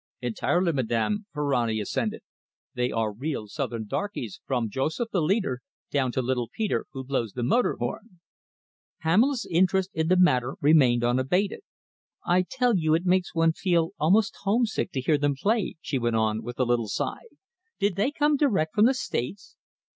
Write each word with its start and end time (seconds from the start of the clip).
"Entirely, 0.19 0.71
madam," 0.73 1.27
Ferrani 1.31 1.79
assented. 1.79 2.21
"They 2.73 2.91
are 2.91 3.13
real 3.13 3.47
Southern 3.47 3.85
darkies, 3.85 4.41
from 4.47 4.67
Joseph, 4.67 5.09
the 5.11 5.21
leader, 5.21 5.61
down 5.91 6.11
to 6.13 6.23
little 6.23 6.49
Peter, 6.51 6.87
who 6.91 7.03
blows 7.03 7.33
the 7.33 7.43
motor 7.43 7.75
horn." 7.75 8.19
Pamela's 9.01 9.45
interest 9.45 9.91
in 9.93 10.07
the 10.07 10.17
matter 10.17 10.55
remained 10.59 11.03
unabated. 11.03 11.59
"I 12.25 12.41
tell 12.49 12.75
you 12.75 12.95
it 12.95 13.05
makes 13.05 13.35
one 13.35 13.53
feel 13.53 13.91
almost 13.99 14.37
homesick 14.41 14.91
to 14.93 15.01
hear 15.01 15.19
them 15.19 15.35
play," 15.35 15.75
she 15.81 15.99
went 15.99 16.15
on, 16.15 16.41
with 16.41 16.59
a 16.59 16.65
little 16.65 16.87
sigh. 16.87 17.27
"Did 17.77 17.95
they 17.95 18.09
come 18.09 18.37
direct 18.37 18.73
from 18.73 18.85
the 18.87 18.95
States?" 18.95 19.55